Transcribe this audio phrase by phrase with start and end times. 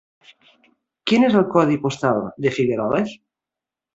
[1.11, 3.13] Quin és el codi postal de Figueroles?